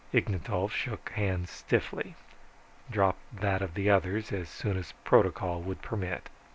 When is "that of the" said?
3.39-3.91